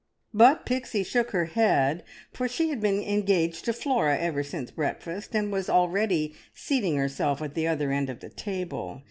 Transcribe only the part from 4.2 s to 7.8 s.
since breakfast, and was already seating herself at the